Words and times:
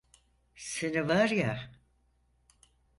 Seni 0.55 1.07
var 1.07 1.27
ya… 1.31 1.71